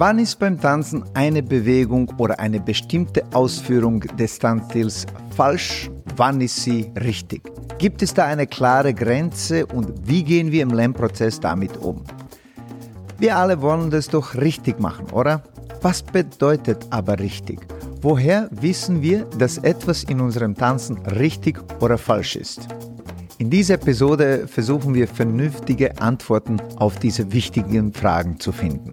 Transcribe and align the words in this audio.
Wann 0.00 0.20
ist 0.20 0.38
beim 0.38 0.60
Tanzen 0.60 1.02
eine 1.14 1.42
Bewegung 1.42 2.08
oder 2.18 2.38
eine 2.38 2.60
bestimmte 2.60 3.24
Ausführung 3.32 3.98
des 4.16 4.38
Tanzstils 4.38 5.04
falsch? 5.34 5.90
Wann 6.14 6.40
ist 6.40 6.54
sie 6.62 6.92
richtig? 7.04 7.42
Gibt 7.78 8.00
es 8.02 8.14
da 8.14 8.26
eine 8.26 8.46
klare 8.46 8.94
Grenze 8.94 9.66
und 9.66 9.92
wie 10.06 10.22
gehen 10.22 10.52
wir 10.52 10.62
im 10.62 10.70
Lernprozess 10.70 11.40
damit 11.40 11.76
um? 11.78 12.04
Wir 13.18 13.36
alle 13.36 13.60
wollen 13.60 13.90
das 13.90 14.06
doch 14.06 14.36
richtig 14.36 14.78
machen, 14.78 15.06
oder? 15.10 15.42
Was 15.82 16.00
bedeutet 16.00 16.86
aber 16.90 17.18
richtig? 17.18 17.58
Woher 18.00 18.48
wissen 18.52 19.02
wir, 19.02 19.24
dass 19.36 19.58
etwas 19.58 20.04
in 20.04 20.20
unserem 20.20 20.54
Tanzen 20.54 20.98
richtig 21.06 21.58
oder 21.80 21.98
falsch 21.98 22.36
ist? 22.36 22.68
In 23.38 23.50
dieser 23.50 23.74
Episode 23.74 24.46
versuchen 24.46 24.94
wir 24.94 25.08
vernünftige 25.08 26.00
Antworten 26.00 26.58
auf 26.76 27.00
diese 27.00 27.32
wichtigen 27.32 27.92
Fragen 27.92 28.38
zu 28.38 28.52
finden. 28.52 28.92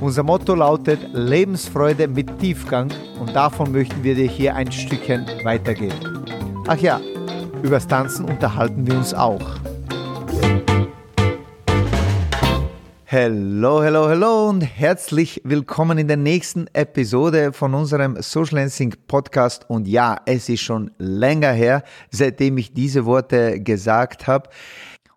Unser 0.00 0.22
Motto 0.22 0.54
lautet 0.54 0.98
Lebensfreude 1.12 2.08
mit 2.08 2.38
Tiefgang 2.38 2.90
und 3.20 3.36
davon 3.36 3.70
möchten 3.70 4.02
wir 4.02 4.14
dir 4.14 4.26
hier 4.26 4.54
ein 4.54 4.72
Stückchen 4.72 5.26
weitergeben. 5.44 6.24
Ach 6.66 6.78
ja, 6.78 6.98
übers 7.62 7.86
Tanzen 7.86 8.24
unterhalten 8.24 8.86
wir 8.86 8.94
uns 8.96 9.12
auch. 9.12 9.42
Hello, 13.04 13.82
hello, 13.82 14.08
hello 14.08 14.48
und 14.48 14.62
herzlich 14.62 15.42
willkommen 15.44 15.98
in 15.98 16.08
der 16.08 16.16
nächsten 16.16 16.66
Episode 16.72 17.52
von 17.52 17.74
unserem 17.74 18.16
Social 18.22 18.60
Dancing 18.60 18.94
Podcast. 19.06 19.68
Und 19.68 19.86
ja, 19.86 20.16
es 20.24 20.48
ist 20.48 20.62
schon 20.62 20.92
länger 20.96 21.52
her, 21.52 21.82
seitdem 22.10 22.56
ich 22.56 22.72
diese 22.72 23.04
Worte 23.04 23.60
gesagt 23.60 24.26
habe. 24.26 24.48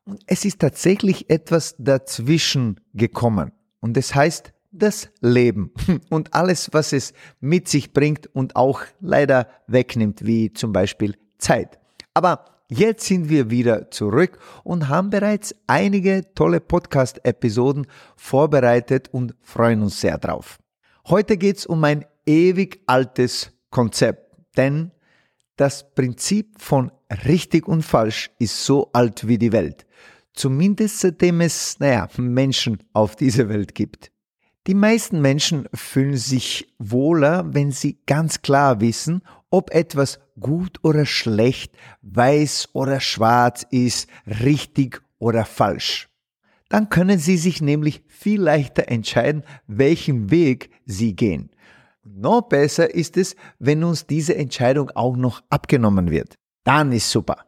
Und 0.04 0.22
es 0.28 0.44
ist 0.44 0.60
tatsächlich 0.60 1.30
etwas 1.30 1.76
dazwischen 1.78 2.82
gekommen. 2.94 3.54
Und 3.80 3.96
das 3.96 4.16
heißt 4.16 4.53
das 4.74 5.10
Leben 5.22 5.72
und 6.10 6.34
alles, 6.34 6.70
was 6.74 6.94
es 6.94 7.14
mit 7.40 7.68
sich 7.68 7.94
bringt 7.94 8.28
und 8.36 8.56
auch 8.56 8.82
leider 9.00 9.48
wegnimmt, 9.68 10.26
wie 10.26 10.52
zum 10.52 10.74
Beispiel 10.74 11.16
Zeit. 11.38 11.80
Aber 12.14 12.46
jetzt 12.70 13.06
sind 13.06 13.30
wir 13.30 13.50
wieder 13.50 13.92
zurück 13.92 14.40
und 14.64 14.90
haben 14.90 15.10
bereits 15.10 15.56
einige 15.68 16.34
tolle 16.34 16.60
Podcast-Episoden 16.60 17.88
vorbereitet 18.16 19.10
und 19.12 19.36
freuen 19.42 19.84
uns 19.84 20.02
sehr 20.02 20.18
drauf. 20.18 20.60
Heute 21.08 21.38
geht's 21.38 21.66
um 21.66 21.84
ein 21.84 22.06
ewig 22.26 22.82
altes 22.88 23.52
Konzept, 23.70 24.36
denn 24.58 24.92
das 25.56 25.94
Prinzip 25.94 26.60
von 26.60 26.92
richtig 27.26 27.68
und 27.68 27.84
falsch 27.84 28.32
ist 28.40 28.66
so 28.66 28.90
alt 28.94 29.28
wie 29.28 29.38
die 29.38 29.52
Welt. 29.52 29.86
Zumindest 30.34 31.00
seitdem 31.00 31.42
es, 31.42 31.80
naja, 31.80 32.10
Menschen 32.18 32.80
auf 32.94 33.16
dieser 33.16 33.50
Welt 33.50 33.76
gibt. 33.76 34.12
Die 34.66 34.76
meisten 34.76 35.20
Menschen 35.20 35.68
fühlen 35.74 36.16
sich 36.16 36.74
wohler, 36.80 37.54
wenn 37.54 37.72
sie 37.72 37.98
ganz 38.06 38.42
klar 38.42 38.80
wissen, 38.80 39.22
ob 39.50 39.72
etwas 39.72 40.20
gut 40.40 40.80
oder 40.84 41.06
schlecht, 41.06 41.74
weiß 42.02 42.70
oder 42.72 43.02
schwarz 43.02 43.66
ist, 43.72 44.08
richtig 44.26 45.02
oder 45.20 45.44
falsch. 45.44 46.08
Dann 46.70 46.90
können 46.90 47.20
sie 47.20 47.36
sich 47.36 47.62
nämlich 47.62 48.04
viel 48.08 48.42
leichter 48.42 48.88
entscheiden, 48.88 49.44
welchen 49.68 50.32
Weg 50.32 50.70
sie 50.86 51.14
gehen. 51.14 51.50
Noch 52.06 52.44
besser 52.44 52.94
ist 52.94 53.18
es, 53.18 53.36
wenn 53.60 53.84
uns 53.84 54.08
diese 54.08 54.36
Entscheidung 54.36 54.90
auch 54.92 55.18
noch 55.18 55.44
abgenommen 55.50 56.10
wird. 56.10 56.38
Dann 56.64 56.94
ist 56.94 57.12
super. 57.12 57.46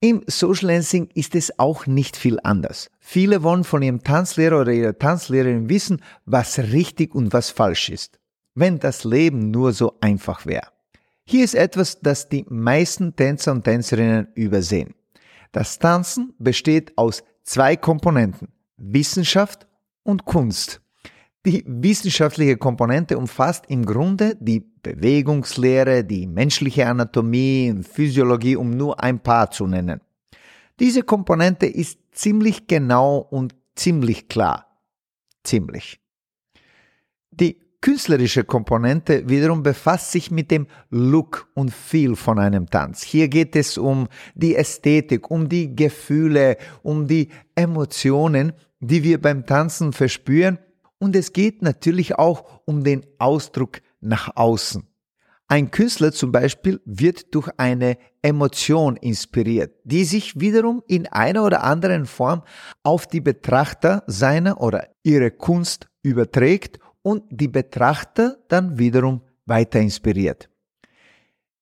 Im 0.00 0.24
Social 0.26 0.68
Dancing 0.68 1.10
ist 1.12 1.34
es 1.34 1.58
auch 1.58 1.86
nicht 1.86 2.16
viel 2.16 2.38
anders. 2.42 2.90
Viele 3.12 3.42
wollen 3.42 3.64
von 3.64 3.82
ihrem 3.82 4.04
Tanzlehrer 4.04 4.60
oder 4.60 4.70
ihrer 4.70 4.96
Tanzlehrerin 4.96 5.68
wissen, 5.68 6.00
was 6.26 6.60
richtig 6.60 7.12
und 7.12 7.32
was 7.32 7.50
falsch 7.50 7.88
ist. 7.88 8.20
Wenn 8.54 8.78
das 8.78 9.02
Leben 9.02 9.50
nur 9.50 9.72
so 9.72 9.98
einfach 10.00 10.46
wäre. 10.46 10.68
Hier 11.24 11.44
ist 11.44 11.56
etwas, 11.56 11.98
das 11.98 12.28
die 12.28 12.46
meisten 12.48 13.16
Tänzer 13.16 13.50
und 13.50 13.64
Tänzerinnen 13.64 14.28
übersehen. 14.36 14.94
Das 15.50 15.80
Tanzen 15.80 16.34
besteht 16.38 16.96
aus 16.96 17.24
zwei 17.42 17.74
Komponenten, 17.74 18.46
Wissenschaft 18.76 19.66
und 20.04 20.24
Kunst. 20.24 20.80
Die 21.44 21.64
wissenschaftliche 21.66 22.58
Komponente 22.58 23.18
umfasst 23.18 23.64
im 23.66 23.84
Grunde 23.86 24.36
die 24.38 24.60
Bewegungslehre, 24.60 26.04
die 26.04 26.28
menschliche 26.28 26.86
Anatomie 26.86 27.72
und 27.72 27.88
Physiologie, 27.88 28.54
um 28.54 28.70
nur 28.70 29.02
ein 29.02 29.18
paar 29.18 29.50
zu 29.50 29.66
nennen. 29.66 30.00
Diese 30.78 31.02
Komponente 31.02 31.66
ist 31.66 31.98
ziemlich 32.12 32.66
genau 32.66 33.18
und 33.18 33.54
ziemlich 33.74 34.28
klar. 34.28 34.66
Ziemlich. 35.44 36.00
Die 37.30 37.60
künstlerische 37.80 38.44
Komponente 38.44 39.28
wiederum 39.28 39.62
befasst 39.62 40.12
sich 40.12 40.30
mit 40.30 40.50
dem 40.50 40.66
Look 40.90 41.48
und 41.54 41.72
Feel 41.72 42.16
von 42.16 42.38
einem 42.38 42.68
Tanz. 42.68 43.02
Hier 43.02 43.28
geht 43.28 43.56
es 43.56 43.78
um 43.78 44.08
die 44.34 44.56
Ästhetik, 44.56 45.30
um 45.30 45.48
die 45.48 45.74
Gefühle, 45.74 46.58
um 46.82 47.06
die 47.06 47.28
Emotionen, 47.54 48.52
die 48.80 49.02
wir 49.02 49.20
beim 49.20 49.46
Tanzen 49.46 49.92
verspüren 49.92 50.58
und 51.00 51.16
es 51.16 51.32
geht 51.32 51.62
natürlich 51.62 52.16
auch 52.16 52.60
um 52.66 52.84
den 52.84 53.06
Ausdruck 53.18 53.80
nach 54.00 54.36
außen. 54.36 54.86
Ein 55.50 55.72
Künstler 55.72 56.12
zum 56.12 56.30
Beispiel 56.30 56.80
wird 56.84 57.34
durch 57.34 57.48
eine 57.56 57.98
Emotion 58.22 58.94
inspiriert, 58.94 59.74
die 59.82 60.04
sich 60.04 60.38
wiederum 60.38 60.80
in 60.86 61.08
einer 61.08 61.44
oder 61.44 61.64
anderen 61.64 62.06
Form 62.06 62.44
auf 62.84 63.08
die 63.08 63.20
Betrachter 63.20 64.04
seiner 64.06 64.60
oder 64.60 64.86
ihre 65.02 65.32
Kunst 65.32 65.88
überträgt 66.02 66.78
und 67.02 67.24
die 67.30 67.48
Betrachter 67.48 68.36
dann 68.46 68.78
wiederum 68.78 69.22
weiter 69.44 69.80
inspiriert. 69.80 70.48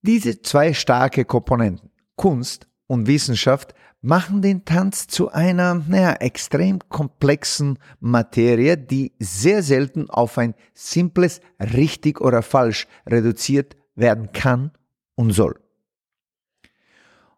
Diese 0.02 0.42
zwei 0.42 0.74
starke 0.74 1.24
Komponenten, 1.24 1.90
Kunst 2.14 2.68
und 2.88 3.06
Wissenschaft, 3.06 3.72
machen 4.00 4.42
den 4.42 4.64
Tanz 4.64 5.06
zu 5.06 5.30
einer 5.30 5.74
naja, 5.74 6.12
extrem 6.14 6.78
komplexen 6.88 7.78
Materie, 8.00 8.76
die 8.76 9.12
sehr 9.18 9.62
selten 9.62 10.08
auf 10.08 10.38
ein 10.38 10.54
simples 10.74 11.40
richtig 11.58 12.20
oder 12.20 12.42
falsch 12.42 12.86
reduziert 13.06 13.76
werden 13.94 14.32
kann 14.32 14.70
und 15.14 15.32
soll. 15.32 15.58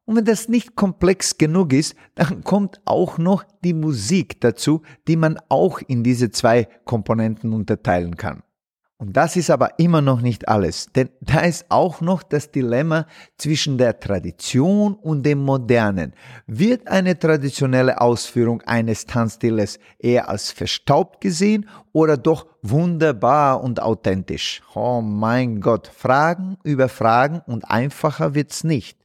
Und 0.04 0.16
wenn 0.16 0.24
das 0.24 0.48
nicht 0.48 0.74
komplex 0.74 1.38
genug 1.38 1.72
ist, 1.72 1.94
dann 2.16 2.42
kommt 2.42 2.80
auch 2.84 3.16
noch 3.16 3.44
die 3.62 3.74
Musik 3.74 4.40
dazu, 4.40 4.82
die 5.06 5.16
man 5.16 5.38
auch 5.48 5.80
in 5.86 6.02
diese 6.02 6.30
zwei 6.30 6.66
Komponenten 6.84 7.52
unterteilen 7.52 8.16
kann. 8.16 8.42
Und 9.00 9.14
das 9.16 9.34
ist 9.36 9.48
aber 9.48 9.78
immer 9.78 10.02
noch 10.02 10.20
nicht 10.20 10.46
alles, 10.46 10.92
denn 10.94 11.08
da 11.22 11.40
ist 11.40 11.64
auch 11.70 12.02
noch 12.02 12.22
das 12.22 12.50
Dilemma 12.50 13.06
zwischen 13.38 13.78
der 13.78 13.98
Tradition 13.98 14.92
und 14.92 15.24
dem 15.24 15.38
Modernen. 15.38 16.12
Wird 16.46 16.86
eine 16.86 17.18
traditionelle 17.18 17.98
Ausführung 17.98 18.60
eines 18.60 19.06
Tanzstiles 19.06 19.78
eher 19.98 20.28
als 20.28 20.52
verstaubt 20.52 21.22
gesehen 21.22 21.66
oder 21.92 22.18
doch 22.18 22.46
wunderbar 22.60 23.64
und 23.64 23.80
authentisch? 23.80 24.60
Oh 24.74 25.00
mein 25.00 25.62
Gott, 25.62 25.86
Fragen 25.86 26.58
über 26.62 26.90
Fragen 26.90 27.40
und 27.46 27.70
einfacher 27.70 28.34
wird's 28.34 28.64
nicht. 28.64 28.98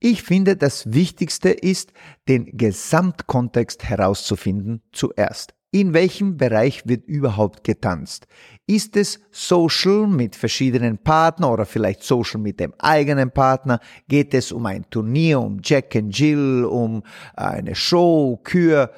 Ich 0.00 0.24
finde, 0.24 0.56
das 0.56 0.92
Wichtigste 0.92 1.50
ist, 1.50 1.92
den 2.28 2.46
Gesamtkontext 2.56 3.84
herauszufinden 3.84 4.82
zuerst. 4.90 5.55
In 5.72 5.92
welchem 5.92 6.36
Bereich 6.36 6.86
wird 6.86 7.06
überhaupt 7.06 7.64
getanzt? 7.64 8.26
Ist 8.66 8.96
es 8.96 9.20
Social 9.30 10.06
mit 10.06 10.36
verschiedenen 10.36 10.98
Partnern 10.98 11.50
oder 11.50 11.66
vielleicht 11.66 12.02
Social 12.02 12.40
mit 12.40 12.60
dem 12.60 12.72
eigenen 12.78 13.30
Partner? 13.30 13.80
Geht 14.08 14.32
es 14.32 14.52
um 14.52 14.64
ein 14.66 14.88
Turnier, 14.88 15.40
um 15.40 15.60
Jack 15.62 15.94
and 15.96 16.16
Jill, 16.16 16.64
um 16.64 17.02
eine 17.34 17.74
Show, 17.74 18.40
Kür? 18.42 18.90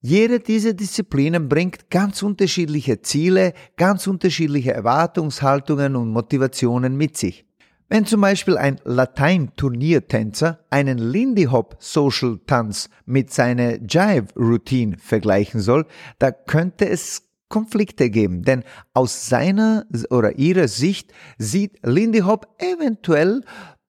Jede 0.00 0.38
dieser 0.38 0.74
Disziplinen 0.74 1.48
bringt 1.48 1.88
ganz 1.88 2.22
unterschiedliche 2.22 3.00
Ziele, 3.00 3.54
ganz 3.76 4.06
unterschiedliche 4.06 4.74
Erwartungshaltungen 4.74 5.96
und 5.96 6.10
Motivationen 6.10 6.96
mit 6.96 7.16
sich. 7.16 7.43
Wenn 7.88 8.06
zum 8.06 8.22
Beispiel 8.22 8.56
ein 8.56 8.80
Latein-Turniertänzer 8.84 10.60
einen 10.70 10.98
Lindy 10.98 11.44
Hop 11.44 11.76
Social 11.78 12.40
Tanz 12.46 12.88
mit 13.04 13.32
seiner 13.32 13.76
Jive 13.82 14.28
Routine 14.36 14.96
vergleichen 14.98 15.60
soll, 15.60 15.86
da 16.18 16.32
könnte 16.32 16.88
es 16.88 17.22
Konflikte 17.50 18.08
geben, 18.08 18.42
denn 18.42 18.64
aus 18.94 19.28
seiner 19.28 19.86
oder 20.10 20.38
ihrer 20.38 20.66
Sicht 20.66 21.12
sieht 21.38 21.78
Lindy 21.84 22.20
Hop 22.20 22.48
eventuell 22.58 23.42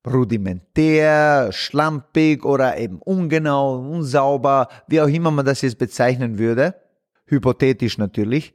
rudimentär, 0.05 1.51
schlampig 1.51 2.45
oder 2.45 2.77
eben 2.77 2.99
ungenau, 2.99 3.79
unsauber, 3.79 4.67
wie 4.87 5.01
auch 5.01 5.07
immer 5.07 5.31
man 5.31 5.45
das 5.45 5.61
jetzt 5.61 5.79
bezeichnen 5.79 6.37
würde, 6.37 6.75
hypothetisch 7.25 7.97
natürlich. 7.97 8.53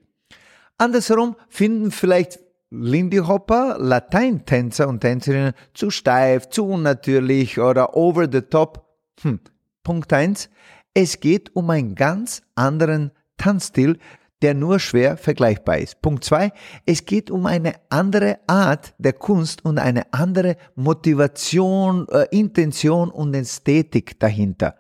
Andersherum 0.79 1.35
finden 1.49 1.91
vielleicht 1.91 2.39
Lindy 2.73 3.17
Hopper, 3.17 3.79
Lateintänzer 3.81 4.87
und 4.87 5.01
Tänzerinnen 5.01 5.55
zu 5.75 5.91
steif, 5.91 6.49
zu 6.51 6.67
unnatürlich 6.67 7.59
oder 7.59 7.97
over 7.97 8.29
the 8.31 8.43
top. 8.43 8.87
Hm. 9.23 9.41
Punkt 9.83 10.13
eins: 10.13 10.49
Es 10.95 11.19
geht 11.19 11.57
um 11.57 11.69
einen 11.71 11.97
ganz 11.97 12.43
anderen 12.55 13.11
Tanzstil, 13.39 13.99
der 14.41 14.55
nur 14.55 14.79
schwer 14.79 15.17
vergleichbar 15.17 15.79
ist. 15.79 16.01
Punkt 16.01 16.23
zwei: 16.23 16.53
Es 16.87 17.05
geht 17.07 17.29
um 17.33 17.47
eine 17.47 17.75
andere 17.89 18.39
Art 18.47 18.95
der 18.99 19.15
Kunst 19.15 19.65
und 19.65 19.79
eine 19.79 20.13
andere 20.13 20.57
Motivation, 20.77 22.07
äh, 22.09 22.27
Intention 22.31 23.11
und 23.11 23.35
Ästhetik 23.35 24.21
dahinter. 24.21 24.77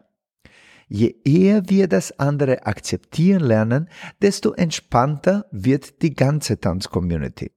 Je 0.86 1.16
eher 1.24 1.68
wir 1.68 1.88
das 1.88 2.20
andere 2.20 2.66
akzeptieren 2.66 3.42
lernen, 3.42 3.88
desto 4.22 4.52
entspannter 4.52 5.46
wird 5.50 6.02
die 6.02 6.14
ganze 6.14 6.60
Tanzcommunity. 6.60 7.50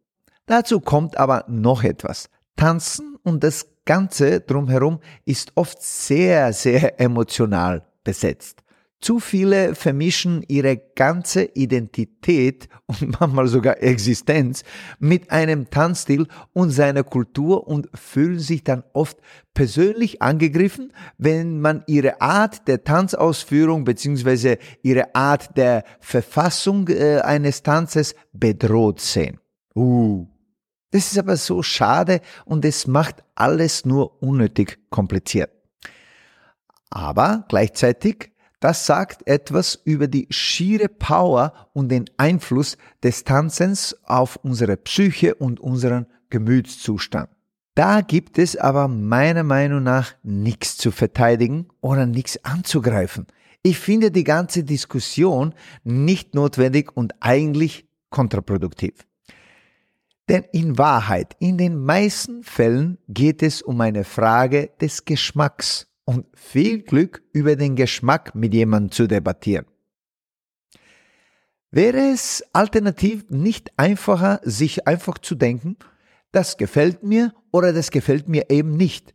Dazu 0.46 0.80
kommt 0.80 1.18
aber 1.18 1.46
noch 1.48 1.84
etwas. 1.84 2.30
Tanzen 2.56 3.18
und 3.24 3.44
das 3.44 3.68
Ganze 3.86 4.42
drumherum 4.42 5.00
ist 5.26 5.52
oft 5.56 5.82
sehr, 5.82 6.54
sehr 6.54 7.00
emotional 7.00 7.86
besetzt. 8.04 8.64
Zu 9.02 9.20
viele 9.20 9.76
vermischen 9.76 10.46
ihre 10.48 10.78
ganze 10.78 11.44
Identität 11.44 12.70
und 12.86 13.20
manchmal 13.20 13.48
sogar 13.48 13.84
Existenz 13.84 14.64
mit 15.00 15.30
einem 15.30 15.70
Tanzstil 15.70 16.28
und 16.54 16.70
seiner 16.70 17.04
Kultur 17.04 17.68
und 17.68 17.90
fühlen 17.94 18.40
sich 18.40 18.64
dann 18.64 18.84
oft 18.94 19.18
persönlich 19.54 20.22
angegriffen, 20.22 20.94
wenn 21.18 21.60
man 21.60 21.84
ihre 21.88 22.22
Art 22.22 22.66
der 22.70 22.86
Tanzausführung 22.86 23.84
bzw. 23.84 24.56
ihre 24.84 25.14
Art 25.14 25.58
der 25.58 25.84
Verfassung 26.00 26.88
äh, 26.88 27.20
eines 27.20 27.62
Tanzes 27.62 28.16
bedroht 28.32 29.02
sehen. 29.02 29.38
Uh, 29.76 30.28
das 30.94 31.12
ist 31.12 31.18
aber 31.18 31.38
so 31.38 31.64
schade 31.64 32.22
und 32.46 32.64
es 32.64 32.86
macht 32.86 33.24
alles 33.34 33.84
nur 33.84 34.22
unnötig 34.22 34.78
kompliziert. 34.92 35.50
Aber 36.92 37.46
gleichzeitig, 37.50 38.32
das 38.60 38.86
sagt 38.86 39.26
etwas 39.28 39.74
über 39.86 40.08
die 40.08 40.28
schiere 40.30 40.90
Power 40.90 41.70
und 41.74 41.90
den 41.90 42.06
Einfluss 42.18 42.78
des 43.02 43.24
Tanzens 43.24 43.98
auf 44.04 44.36
unsere 44.44 44.78
Psyche 44.78 45.34
und 45.34 45.60
unseren 45.60 46.06
Gemütszustand. 46.30 47.28
Da 47.74 48.02
gibt 48.02 48.38
es 48.38 48.56
aber 48.56 48.88
meiner 48.88 49.44
Meinung 49.44 49.82
nach 49.82 50.14
nichts 50.22 50.78
zu 50.78 50.92
verteidigen 50.92 51.70
oder 51.82 52.06
nichts 52.06 52.46
anzugreifen. 52.46 53.26
Ich 53.64 53.80
finde 53.80 54.12
die 54.12 54.24
ganze 54.24 54.64
Diskussion 54.64 55.56
nicht 55.84 56.36
notwendig 56.36 56.96
und 56.96 57.16
eigentlich 57.20 57.88
kontraproduktiv. 58.12 58.94
Denn 60.30 60.46
in 60.54 60.78
Wahrheit, 60.78 61.36
in 61.40 61.58
den 61.58 61.84
meisten 61.84 62.44
Fällen 62.44 62.98
geht 63.10 63.44
es 63.44 63.62
um 63.62 63.82
eine 63.82 64.04
Frage 64.06 64.72
des 64.80 65.04
Geschmacks 65.06 65.88
und 66.06 66.26
viel 66.34 66.82
Glück 66.82 67.24
über 67.34 67.56
den 67.56 67.76
Geschmack 67.76 68.34
mit 68.34 68.54
jemandem 68.54 68.92
zu 68.92 69.08
debattieren. 69.08 69.66
Wäre 71.72 72.12
es 72.14 72.44
alternativ 72.54 73.26
nicht 73.30 73.72
einfacher, 73.78 74.40
sich 74.44 74.88
einfach 74.88 75.18
zu 75.18 75.36
denken, 75.36 75.76
das 76.32 76.58
gefällt 76.58 77.04
mir 77.04 77.34
oder 77.52 77.74
das 77.74 77.92
gefällt 77.92 78.28
mir 78.30 78.50
eben 78.50 78.78
nicht 78.78 79.14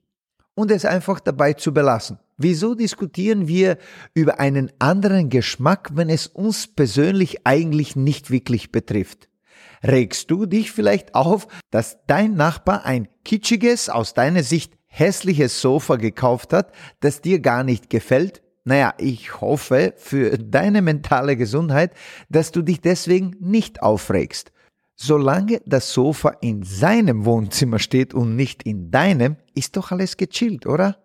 und 0.54 0.70
es 0.70 0.84
einfach 0.84 1.20
dabei 1.20 1.52
zu 1.52 1.72
belassen? 1.72 2.18
Wieso 2.36 2.74
diskutieren 2.74 3.48
wir 3.48 3.78
über 4.12 4.40
einen 4.40 4.72
anderen 4.78 5.28
Geschmack, 5.28 5.90
wenn 5.94 6.08
es 6.08 6.26
uns 6.26 6.66
persönlich 6.66 7.46
eigentlich 7.46 7.96
nicht 7.96 8.30
wirklich 8.30 8.72
betrifft? 8.72 9.27
Regst 9.82 10.30
du 10.30 10.46
dich 10.46 10.72
vielleicht 10.72 11.14
auf, 11.14 11.46
dass 11.70 11.98
dein 12.06 12.34
Nachbar 12.34 12.84
ein 12.84 13.08
kitschiges, 13.24 13.88
aus 13.88 14.14
deiner 14.14 14.42
Sicht 14.42 14.74
hässliches 14.86 15.60
Sofa 15.60 15.96
gekauft 15.96 16.52
hat, 16.52 16.72
das 17.00 17.20
dir 17.20 17.40
gar 17.40 17.64
nicht 17.64 17.90
gefällt? 17.90 18.42
Naja, 18.64 18.92
ich 18.98 19.40
hoffe 19.40 19.94
für 19.96 20.36
deine 20.36 20.82
mentale 20.82 21.36
Gesundheit, 21.36 21.92
dass 22.28 22.52
du 22.52 22.62
dich 22.62 22.80
deswegen 22.80 23.34
nicht 23.40 23.82
aufregst. 23.82 24.52
Solange 24.94 25.62
das 25.64 25.92
Sofa 25.92 26.30
in 26.40 26.64
seinem 26.64 27.24
Wohnzimmer 27.24 27.78
steht 27.78 28.14
und 28.14 28.34
nicht 28.34 28.64
in 28.64 28.90
deinem, 28.90 29.36
ist 29.54 29.76
doch 29.76 29.92
alles 29.92 30.16
gechillt, 30.16 30.66
oder? 30.66 30.98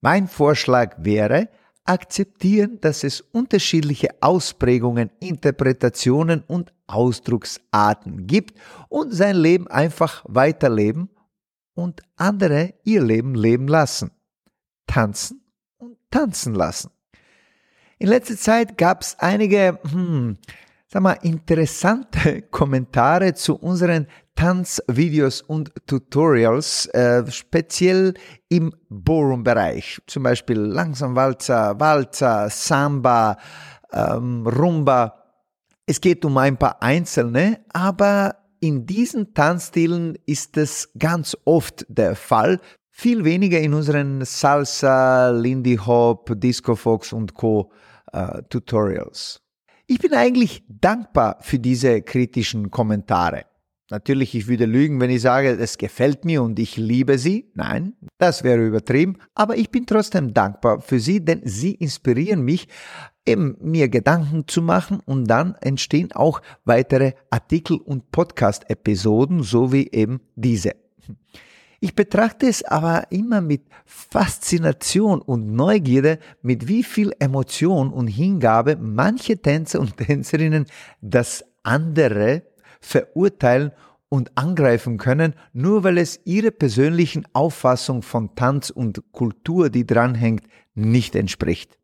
Mein 0.00 0.28
Vorschlag 0.28 0.96
wäre, 0.98 1.48
akzeptieren, 1.84 2.80
dass 2.80 3.04
es 3.04 3.20
unterschiedliche 3.20 4.10
Ausprägungen, 4.20 5.10
Interpretationen 5.20 6.42
und 6.46 6.72
Ausdrucksarten 6.86 8.26
gibt 8.26 8.58
und 8.88 9.12
sein 9.12 9.36
Leben 9.36 9.66
einfach 9.68 10.24
weiterleben 10.28 11.10
und 11.74 12.02
andere 12.16 12.74
ihr 12.84 13.02
Leben 13.02 13.34
leben 13.34 13.68
lassen. 13.68 14.10
Tanzen 14.86 15.42
und 15.78 15.96
tanzen 16.10 16.54
lassen. 16.54 16.90
In 17.98 18.08
letzter 18.08 18.36
Zeit 18.36 18.78
gab 18.78 19.02
es 19.02 19.18
einige, 19.18 19.78
hm, 19.90 20.38
sag 20.88 21.02
mal, 21.02 21.18
interessante 21.22 22.42
Kommentare 22.50 23.34
zu 23.34 23.56
unseren 23.56 24.06
Tanzvideos 24.40 25.42
und 25.42 25.70
Tutorials, 25.86 26.86
äh, 26.94 27.30
speziell 27.30 28.14
im 28.48 28.72
Ballroom-Bereich. 28.88 30.00
Zum 30.06 30.22
Beispiel 30.22 30.56
Langsamwalzer, 30.56 31.78
Walzer, 31.78 32.48
Samba, 32.48 33.36
ähm, 33.92 34.46
Rumba. 34.46 35.14
Es 35.84 36.00
geht 36.00 36.24
um 36.24 36.38
ein 36.38 36.56
paar 36.56 36.82
einzelne, 36.82 37.60
aber 37.74 38.34
in 38.60 38.86
diesen 38.86 39.34
Tanzstilen 39.34 40.16
ist 40.24 40.56
es 40.56 40.88
ganz 40.98 41.36
oft 41.44 41.84
der 41.90 42.16
Fall, 42.16 42.60
viel 42.88 43.24
weniger 43.24 43.60
in 43.60 43.74
unseren 43.74 44.24
Salsa, 44.24 45.28
Lindy 45.32 45.76
Hop, 45.76 46.32
Disco 46.40 46.76
Fox 46.76 47.12
und 47.12 47.34
Co. 47.34 47.72
Äh, 48.14 48.40
Tutorials. 48.48 49.42
Ich 49.86 49.98
bin 49.98 50.14
eigentlich 50.14 50.64
dankbar 50.66 51.36
für 51.42 51.58
diese 51.58 52.00
kritischen 52.00 52.70
Kommentare. 52.70 53.49
Natürlich, 53.90 54.36
ich 54.36 54.46
würde 54.46 54.66
lügen, 54.66 55.00
wenn 55.00 55.10
ich 55.10 55.20
sage, 55.20 55.50
es 55.50 55.76
gefällt 55.76 56.24
mir 56.24 56.44
und 56.44 56.60
ich 56.60 56.76
liebe 56.76 57.18
sie. 57.18 57.50
Nein, 57.54 57.94
das 58.18 58.44
wäre 58.44 58.64
übertrieben. 58.64 59.18
Aber 59.34 59.56
ich 59.56 59.70
bin 59.70 59.84
trotzdem 59.84 60.32
dankbar 60.32 60.80
für 60.80 61.00
sie, 61.00 61.24
denn 61.24 61.40
sie 61.44 61.74
inspirieren 61.74 62.42
mich, 62.42 62.68
eben 63.26 63.56
mir 63.60 63.88
Gedanken 63.88 64.46
zu 64.46 64.62
machen 64.62 65.00
und 65.04 65.26
dann 65.26 65.56
entstehen 65.60 66.12
auch 66.12 66.40
weitere 66.64 67.14
Artikel 67.30 67.78
und 67.78 68.12
Podcast-Episoden, 68.12 69.42
so 69.42 69.72
wie 69.72 69.88
eben 69.90 70.20
diese. 70.36 70.72
Ich 71.80 71.94
betrachte 71.94 72.46
es 72.46 72.62
aber 72.62 73.10
immer 73.10 73.40
mit 73.40 73.62
Faszination 73.86 75.20
und 75.20 75.52
Neugierde, 75.52 76.18
mit 76.42 76.68
wie 76.68 76.84
viel 76.84 77.12
Emotion 77.18 77.92
und 77.92 78.06
Hingabe 78.06 78.76
manche 78.76 79.38
Tänzer 79.38 79.80
und 79.80 79.96
Tänzerinnen 79.96 80.66
das 81.00 81.44
andere 81.62 82.42
verurteilen 82.80 83.72
und 84.08 84.36
angreifen 84.36 84.98
können, 84.98 85.34
nur 85.52 85.84
weil 85.84 85.98
es 85.98 86.20
ihrer 86.24 86.50
persönlichen 86.50 87.26
Auffassung 87.32 88.02
von 88.02 88.34
Tanz 88.34 88.70
und 88.70 89.02
Kultur, 89.12 89.70
die 89.70 89.86
dranhängt, 89.86 90.44
nicht 90.74 91.14
entspricht. 91.14 91.78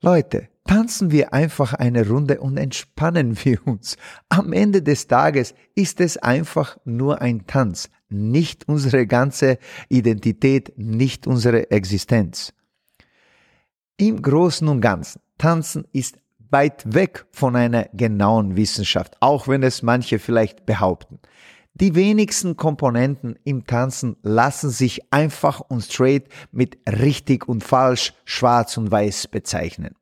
Leute, 0.00 0.48
tanzen 0.64 1.10
wir 1.10 1.32
einfach 1.32 1.74
eine 1.74 2.06
Runde 2.06 2.40
und 2.40 2.56
entspannen 2.56 3.36
wir 3.44 3.66
uns. 3.66 3.96
Am 4.28 4.52
Ende 4.52 4.82
des 4.82 5.08
Tages 5.08 5.54
ist 5.74 6.00
es 6.00 6.18
einfach 6.18 6.78
nur 6.84 7.20
ein 7.20 7.46
Tanz, 7.46 7.90
nicht 8.08 8.68
unsere 8.68 9.06
ganze 9.06 9.58
Identität, 9.88 10.74
nicht 10.76 11.26
unsere 11.26 11.70
Existenz. 11.70 12.52
Im 13.96 14.22
Großen 14.22 14.68
und 14.68 14.80
Ganzen, 14.80 15.20
Tanzen 15.38 15.84
ist 15.92 16.18
weit 16.50 16.94
weg 16.94 17.26
von 17.32 17.56
einer 17.56 17.84
genauen 17.92 18.56
Wissenschaft, 18.56 19.16
auch 19.20 19.48
wenn 19.48 19.62
es 19.62 19.82
manche 19.82 20.18
vielleicht 20.18 20.66
behaupten. 20.66 21.18
Die 21.74 21.94
wenigsten 21.94 22.56
Komponenten 22.56 23.38
im 23.44 23.64
Tanzen 23.64 24.16
lassen 24.22 24.70
sich 24.70 25.12
einfach 25.12 25.60
und 25.60 25.82
straight 25.82 26.28
mit 26.50 26.78
richtig 26.88 27.48
und 27.48 27.62
falsch, 27.62 28.14
schwarz 28.24 28.76
und 28.76 28.90
weiß 28.90 29.28
bezeichnen. 29.28 29.94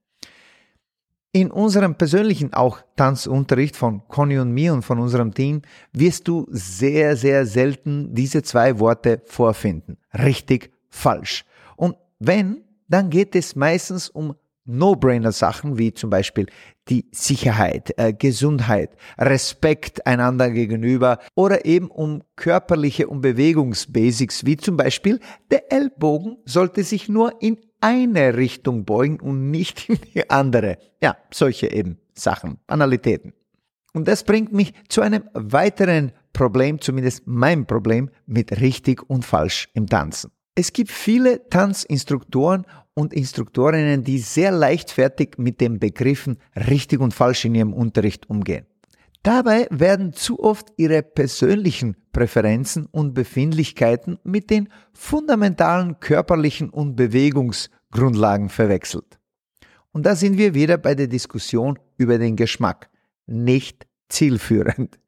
In 1.33 1.50
unserem 1.50 1.97
persönlichen 1.97 2.55
auch 2.55 2.79
Tanzunterricht 2.97 3.76
von 3.76 4.09
Conny 4.09 4.38
und 4.38 4.53
mir 4.53 4.73
und 4.73 4.85
von 4.85 4.99
unserem 4.99 5.35
Team 5.35 5.61
wirst 5.93 6.29
du 6.29 6.47
sehr, 6.49 7.15
sehr 7.15 7.45
selten 7.45 8.15
diese 8.15 8.43
zwei 8.43 8.79
Worte 8.79 9.21
vorfinden. 9.26 9.99
Richtig, 10.15 10.73
falsch. 10.88 11.45
Und 11.76 11.97
wenn, 12.19 12.65
dann 12.88 13.11
geht 13.11 13.37
es 13.37 13.55
meistens 13.55 14.09
um 14.09 14.35
No-Brainer-Sachen 14.66 15.78
wie 15.78 15.94
zum 15.94 16.11
Beispiel 16.11 16.46
die 16.88 17.06
Sicherheit, 17.12 17.92
äh, 17.96 18.12
Gesundheit, 18.12 18.90
Respekt 19.18 20.06
einander 20.06 20.50
gegenüber 20.50 21.18
oder 21.35 21.64
eben 21.64 21.88
um 21.88 22.23
körperliche 22.37 23.08
und 23.08 23.20
Bewegungsbasics 23.20 24.44
wie 24.44 24.56
zum 24.56 24.76
Beispiel 24.76 25.20
der 25.50 25.73
Ellbogen 25.73 26.38
sollte 26.44 26.85
sich 26.85 27.08
nur 27.08 27.40
in 27.42 27.58
eine 27.80 28.37
Richtung 28.37 28.85
beugen 28.85 29.20
und 29.20 29.50
nicht 29.50 29.88
in 29.88 29.99
die 30.14 30.28
andere. 30.30 30.78
Ja, 31.00 31.16
solche 31.32 31.73
eben 31.73 31.99
Sachen, 32.14 32.58
Banalitäten. 32.66 33.32
Und 33.92 34.08
das 34.08 34.25
bringt 34.25 34.52
mich 34.52 34.75
zu 34.88 35.00
einem 35.00 35.25
weiteren 35.32 36.12
Problem, 36.32 36.80
zumindest 36.80 37.23
mein 37.26 37.66
Problem 37.66 38.11
mit 38.26 38.61
richtig 38.61 39.08
und 39.08 39.25
falsch 39.25 39.70
im 39.73 39.87
Tanzen. 39.87 40.30
Es 40.58 40.72
gibt 40.72 40.90
viele 40.90 41.50
Tanzinstruktoren 41.50 42.64
und 42.94 43.12
Instruktorinnen, 43.12 44.04
die 44.04 44.18
sehr 44.18 44.50
leichtfertig 44.50 45.36
mit 45.36 45.60
den 45.60 45.78
Begriffen 45.78 46.38
richtig 46.56 47.00
und 47.00 47.12
falsch 47.12 47.44
in 47.44 47.54
ihrem 47.54 47.75
Unterricht 47.75 48.30
umgehen. 48.30 48.64
Dabei 49.22 49.66
werden 49.70 50.14
zu 50.14 50.42
oft 50.42 50.72
ihre 50.78 51.02
persönlichen 51.02 51.96
Präferenzen 52.12 52.86
und 52.86 53.12
Befindlichkeiten 53.12 54.18
mit 54.25 54.48
den 54.48 54.70
fundamentalen 54.94 56.00
körperlichen 56.00 56.70
und 56.70 56.96
Bewegungsgrundlagen 56.96 58.48
verwechselt. 58.48 59.18
Und 59.92 60.06
da 60.06 60.16
sind 60.16 60.38
wir 60.38 60.54
wieder 60.54 60.78
bei 60.78 60.94
der 60.94 61.08
Diskussion 61.08 61.78
über 61.98 62.16
den 62.16 62.34
Geschmack. 62.34 62.88
Nicht 63.26 63.86
zielführend, 64.08 64.98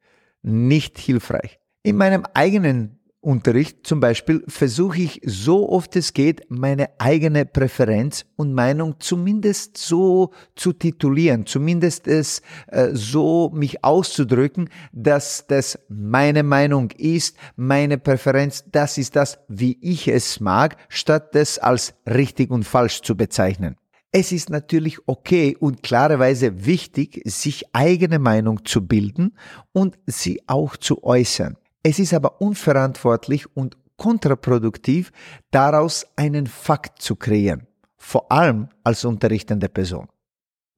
nicht 0.43 0.99
hilfreich. 0.99 1.59
In 1.81 1.95
meinem 1.95 2.25
eigenen 2.35 2.98
Unterricht 3.21 3.85
zum 3.85 3.99
Beispiel 3.99 4.45
versuche 4.47 5.01
ich 5.01 5.21
so 5.25 5.69
oft 5.69 5.95
es 5.97 6.13
geht, 6.13 6.49
meine 6.49 6.89
eigene 6.99 7.45
Präferenz 7.45 8.25
und 8.37 8.53
Meinung 8.53 8.95
zumindest 8.99 9.77
so 9.77 10.31
zu 10.55 10.71
titulieren, 10.71 11.45
zumindest 11.45 12.07
es 12.07 12.41
äh, 12.67 12.89
so 12.93 13.51
mich 13.53 13.83
auszudrücken, 13.83 14.69
dass 14.93 15.45
das 15.47 15.79
meine 15.89 16.43
Meinung 16.43 16.91
ist, 16.91 17.35
meine 17.57 17.97
Präferenz, 17.97 18.63
das 18.71 18.97
ist 18.97 19.17
das, 19.17 19.39
wie 19.49 19.77
ich 19.81 20.07
es 20.07 20.39
mag, 20.39 20.77
statt 20.87 21.35
das 21.35 21.59
als 21.59 21.95
richtig 22.05 22.51
und 22.51 22.63
falsch 22.63 23.01
zu 23.01 23.17
bezeichnen. 23.17 23.75
Es 24.13 24.31
ist 24.31 24.49
natürlich 24.49 24.97
okay 25.07 25.57
und 25.59 25.83
klarerweise 25.83 26.65
wichtig, 26.65 27.21
sich 27.25 27.65
eigene 27.73 28.17
Meinung 28.17 28.63
zu 28.63 28.87
bilden 28.87 29.35
und 29.73 29.99
sie 30.07 30.41
auch 30.47 30.77
zu 30.77 31.03
äußern. 31.03 31.57
Es 31.83 31.99
ist 31.99 32.13
aber 32.13 32.41
unverantwortlich 32.41 33.45
und 33.55 33.77
kontraproduktiv, 33.97 35.11
daraus 35.51 36.07
einen 36.15 36.47
Fakt 36.47 37.01
zu 37.01 37.15
kreieren, 37.15 37.67
vor 37.97 38.31
allem 38.31 38.69
als 38.83 39.05
unterrichtende 39.05 39.69
Person. 39.69 40.07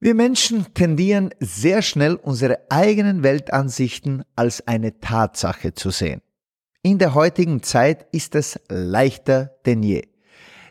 Wir 0.00 0.14
Menschen 0.14 0.66
tendieren 0.74 1.30
sehr 1.38 1.80
schnell 1.80 2.16
unsere 2.16 2.58
eigenen 2.70 3.22
Weltansichten 3.22 4.24
als 4.34 4.66
eine 4.66 4.98
Tatsache 4.98 5.74
zu 5.74 5.90
sehen. 5.90 6.20
In 6.82 6.98
der 6.98 7.14
heutigen 7.14 7.62
Zeit 7.62 8.06
ist 8.10 8.34
es 8.34 8.58
leichter 8.68 9.54
denn 9.64 9.84
je. 9.84 10.02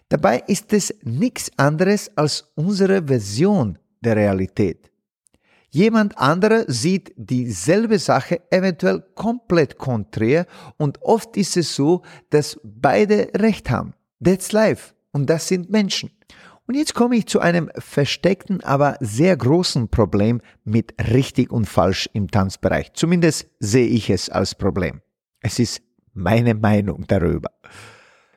Dabei 0.10 0.44
ist 0.48 0.74
es 0.74 0.94
nichts 1.04 1.50
anderes 1.56 2.12
als 2.18 2.52
unsere 2.56 3.08
Version 3.08 3.80
der 4.02 4.18
Realität. 4.18 4.91
Jemand 5.74 6.18
anderer 6.18 6.66
sieht 6.68 7.13
dieselbe 7.16 7.98
Sache 7.98 8.42
eventuell 8.51 9.04
komplett 9.16 9.78
konträr 9.78 10.46
und 10.78 11.01
oft 11.01 11.38
ist 11.38 11.56
es 11.56 11.74
so, 11.74 12.01
dass 12.30 12.60
beide 12.63 13.30
Recht 13.36 13.70
haben. 13.70 13.94
That's 14.22 14.51
life. 14.51 14.94
Und 15.13 15.30
das 15.30 15.48
sind 15.48 15.70
Menschen. 15.70 16.12
Und 16.68 16.75
jetzt 16.75 16.94
komme 16.94 17.16
ich 17.16 17.25
zu 17.25 17.40
einem 17.40 17.70
versteckten, 17.78 18.62
aber 18.63 18.98
sehr 19.00 19.36
großen 19.36 19.88
Problem 19.88 20.42
mit 20.66 20.94
richtig 21.12 21.51
und 21.51 21.66
falsch 21.66 22.10
im 22.13 22.30
Tanzbereich. 22.30 22.92
Zumindest 22.94 23.48
sehe 23.60 23.88
ich 23.88 24.10
es 24.10 24.30
als 24.30 24.56
Problem. 24.56 25.01
Es 25.40 25.58
ist 25.58 25.82
meine 26.13 26.54
Meinung 26.54 27.06
darüber. 27.08 27.50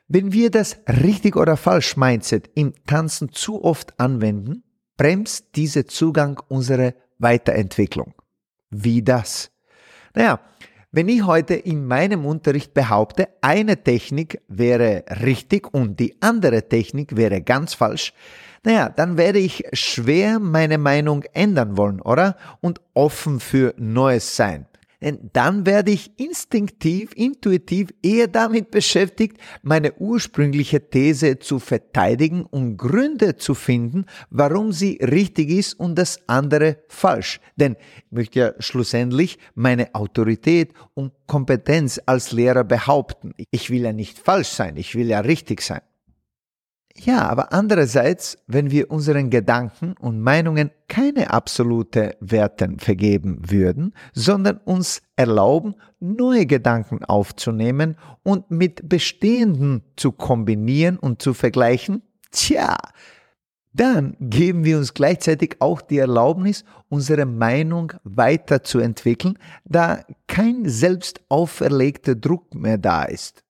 Wenn 0.07 0.31
wir 0.31 0.51
das 0.51 0.77
richtig 0.87 1.35
oder 1.35 1.57
falsch 1.57 1.97
Mindset 1.97 2.49
im 2.55 2.73
Tanzen 2.85 3.31
zu 3.31 3.63
oft 3.63 3.99
anwenden, 3.99 4.63
bremst 4.97 5.55
dieser 5.55 5.85
Zugang 5.87 6.41
unsere 6.47 6.93
Weiterentwicklung. 7.17 8.13
Wie 8.69 9.03
das? 9.03 9.51
Naja, 10.13 10.39
wenn 10.91 11.09
ich 11.09 11.25
heute 11.25 11.55
in 11.55 11.85
meinem 11.85 12.25
Unterricht 12.25 12.73
behaupte, 12.73 13.27
eine 13.41 13.83
Technik 13.83 14.41
wäre 14.47 15.03
richtig 15.23 15.73
und 15.73 15.99
die 15.99 16.15
andere 16.21 16.69
Technik 16.69 17.17
wäre 17.17 17.41
ganz 17.41 17.73
falsch, 17.73 18.13
naja, 18.63 18.89
dann 18.89 19.17
werde 19.17 19.39
ich 19.39 19.63
schwer 19.73 20.39
meine 20.39 20.77
Meinung 20.77 21.23
ändern 21.33 21.77
wollen, 21.77 22.01
oder? 22.01 22.37
Und 22.61 22.81
offen 22.93 23.39
für 23.39 23.73
Neues 23.77 24.35
sein. 24.35 24.67
Denn 25.05 25.29
dann 25.33 25.67
werde 25.67 25.91
ich 25.91 26.19
instinktiv, 26.19 27.11
intuitiv 27.15 27.89
eher 28.01 28.27
damit 28.27 28.71
beschäftigt, 28.71 29.37
meine 29.61 29.93
ursprüngliche 29.99 30.89
These 30.89 31.37
zu 31.37 31.59
verteidigen 31.59 32.43
und 32.43 32.77
Gründe 32.77 33.35
zu 33.35 33.53
finden, 33.53 34.05
warum 34.31 34.71
sie 34.71 34.97
richtig 35.03 35.51
ist 35.51 35.75
und 35.75 35.93
das 35.93 36.27
andere 36.27 36.77
falsch. 36.87 37.39
Denn 37.55 37.75
ich 37.97 38.11
möchte 38.11 38.39
ja 38.39 38.53
schlussendlich 38.57 39.37
meine 39.53 39.93
Autorität 39.93 40.73
und 40.95 41.13
Kompetenz 41.27 42.01
als 42.07 42.31
Lehrer 42.31 42.63
behaupten. 42.63 43.35
Ich 43.51 43.69
will 43.69 43.83
ja 43.83 43.93
nicht 43.93 44.17
falsch 44.17 44.49
sein, 44.49 44.75
ich 44.75 44.95
will 44.95 45.05
ja 45.05 45.19
richtig 45.19 45.61
sein. 45.61 45.81
Ja, 46.97 47.27
aber 47.27 47.51
andererseits, 47.51 48.37
wenn 48.47 48.71
wir 48.71 48.89
unseren 48.89 49.29
Gedanken 49.29 49.95
und 49.99 50.21
Meinungen 50.21 50.71
keine 50.87 51.31
absolute 51.31 52.15
Werten 52.21 52.79
vergeben 52.79 53.39
würden, 53.49 53.93
sondern 54.13 54.57
uns 54.63 55.01
erlauben, 55.17 55.75
neue 55.99 56.45
Gedanken 56.45 57.03
aufzunehmen 57.03 57.97
und 58.23 58.49
mit 58.49 58.87
bestehenden 58.87 59.83
zu 59.97 60.13
kombinieren 60.13 60.97
und 60.97 61.21
zu 61.21 61.33
vergleichen, 61.33 62.01
tja, 62.31 62.77
dann 63.73 64.15
geben 64.21 64.63
wir 64.63 64.77
uns 64.77 64.93
gleichzeitig 64.93 65.57
auch 65.59 65.81
die 65.81 65.97
Erlaubnis, 65.97 66.63
unsere 66.87 67.25
Meinung 67.25 67.91
weiterzuentwickeln, 68.05 69.37
da 69.65 69.99
kein 70.27 70.63
selbst 70.69 71.19
auferlegter 71.27 72.15
Druck 72.15 72.55
mehr 72.55 72.77
da 72.77 73.03
ist. 73.03 73.44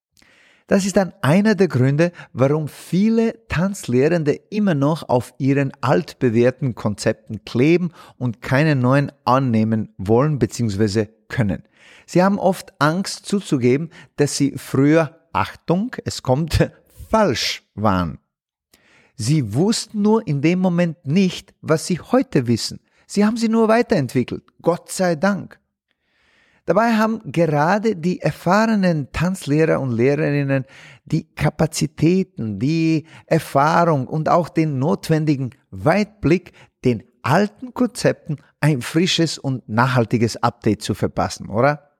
Das 0.66 0.84
ist 0.84 0.96
dann 0.96 1.12
einer 1.22 1.54
der 1.54 1.68
Gründe, 1.68 2.10
warum 2.32 2.66
viele 2.66 3.46
Tanzlehrende 3.46 4.32
immer 4.50 4.74
noch 4.74 5.08
auf 5.08 5.32
ihren 5.38 5.72
altbewährten 5.80 6.74
Konzepten 6.74 7.44
kleben 7.44 7.92
und 8.18 8.42
keine 8.42 8.74
neuen 8.74 9.12
annehmen 9.24 9.94
wollen 9.96 10.40
bzw. 10.40 11.06
können. 11.28 11.62
Sie 12.04 12.22
haben 12.22 12.38
oft 12.38 12.72
Angst 12.80 13.26
zuzugeben, 13.26 13.90
dass 14.16 14.36
sie 14.36 14.54
früher, 14.56 15.20
Achtung, 15.32 15.94
es 16.04 16.22
kommt, 16.22 16.70
falsch 17.10 17.62
waren. 17.74 18.18
Sie 19.14 19.54
wussten 19.54 20.02
nur 20.02 20.26
in 20.26 20.42
dem 20.42 20.58
Moment 20.58 21.06
nicht, 21.06 21.54
was 21.62 21.86
sie 21.86 22.00
heute 22.00 22.48
wissen. 22.48 22.80
Sie 23.06 23.24
haben 23.24 23.36
sie 23.36 23.48
nur 23.48 23.68
weiterentwickelt. 23.68 24.42
Gott 24.60 24.90
sei 24.90 25.14
Dank. 25.14 25.60
Dabei 26.66 26.94
haben 26.94 27.20
gerade 27.30 27.94
die 27.94 28.20
erfahrenen 28.20 29.12
Tanzlehrer 29.12 29.80
und 29.80 29.92
Lehrerinnen 29.92 30.64
die 31.04 31.32
Kapazitäten, 31.34 32.58
die 32.58 33.06
Erfahrung 33.26 34.08
und 34.08 34.28
auch 34.28 34.48
den 34.48 34.80
notwendigen 34.80 35.50
Weitblick, 35.70 36.52
den 36.84 37.04
alten 37.22 37.72
Konzepten 37.72 38.38
ein 38.60 38.82
frisches 38.82 39.38
und 39.38 39.68
nachhaltiges 39.68 40.42
Update 40.42 40.82
zu 40.82 40.94
verpassen, 40.94 41.48
oder? 41.48 41.92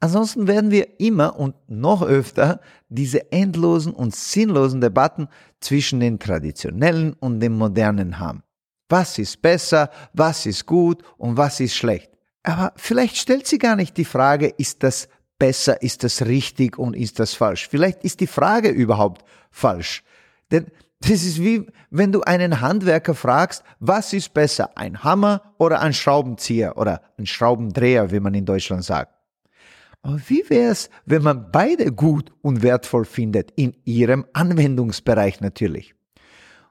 Ansonsten 0.00 0.48
werden 0.48 0.72
wir 0.72 1.00
immer 1.00 1.38
und 1.38 1.54
noch 1.68 2.02
öfter 2.02 2.60
diese 2.88 3.30
endlosen 3.30 3.92
und 3.92 4.14
sinnlosen 4.14 4.80
Debatten 4.80 5.28
zwischen 5.60 6.00
den 6.00 6.18
traditionellen 6.18 7.12
und 7.14 7.38
den 7.38 7.56
modernen 7.56 8.18
haben. 8.18 8.42
Was 8.88 9.18
ist 9.18 9.40
besser, 9.40 9.90
was 10.12 10.44
ist 10.44 10.66
gut 10.66 11.02
und 11.18 11.36
was 11.36 11.60
ist 11.60 11.74
schlecht? 11.74 12.15
Aber 12.46 12.72
vielleicht 12.76 13.16
stellt 13.16 13.46
sie 13.48 13.58
gar 13.58 13.74
nicht 13.74 13.96
die 13.96 14.04
Frage, 14.04 14.46
ist 14.46 14.84
das 14.84 15.08
besser, 15.36 15.82
ist 15.82 16.04
das 16.04 16.26
richtig 16.26 16.78
und 16.78 16.94
ist 16.94 17.18
das 17.18 17.34
falsch? 17.34 17.68
Vielleicht 17.68 18.04
ist 18.04 18.20
die 18.20 18.28
Frage 18.28 18.68
überhaupt 18.68 19.24
falsch. 19.50 20.04
Denn 20.52 20.66
das 21.00 21.24
ist 21.24 21.40
wie, 21.40 21.66
wenn 21.90 22.12
du 22.12 22.22
einen 22.22 22.60
Handwerker 22.60 23.16
fragst, 23.16 23.64
was 23.80 24.12
ist 24.12 24.32
besser, 24.32 24.78
ein 24.78 25.02
Hammer 25.02 25.42
oder 25.58 25.80
ein 25.80 25.92
Schraubenzieher 25.92 26.78
oder 26.78 27.02
ein 27.18 27.26
Schraubendreher, 27.26 28.12
wie 28.12 28.20
man 28.20 28.34
in 28.34 28.46
Deutschland 28.46 28.84
sagt. 28.84 29.12
Aber 30.02 30.20
wie 30.28 30.48
wäre 30.48 30.70
es, 30.70 30.88
wenn 31.04 31.24
man 31.24 31.50
beide 31.50 31.90
gut 31.90 32.30
und 32.42 32.62
wertvoll 32.62 33.06
findet, 33.06 33.50
in 33.56 33.74
ihrem 33.84 34.24
Anwendungsbereich 34.34 35.40
natürlich? 35.40 35.96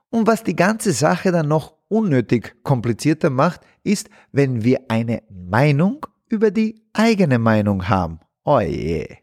Und 0.09 0.25
was 0.25 0.41
die 0.41 0.55
ganze 0.55 0.93
Sache 0.93 1.33
dann 1.33 1.49
noch 1.49 1.74
unnötig 1.87 2.55
komplizierter 2.63 3.29
macht, 3.29 3.61
ist, 3.83 4.09
wenn 4.31 4.63
wir 4.63 4.81
eine 4.89 5.23
Meinung 5.29 6.05
über 6.29 6.51
die 6.51 6.81
eigene 6.93 7.39
Meinung 7.39 7.87
haben. 7.87 8.19
Oje. 8.43 9.17